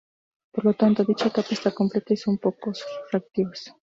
Por 0.51 0.65
lo 0.65 0.73
tanto, 0.73 1.03
dicha 1.05 1.29
capa 1.29 1.51
está 1.51 1.69
completa 1.79 2.11
y 2.15 2.17
son 2.17 2.39
poco 2.39 2.71
reactivos. 3.11 3.71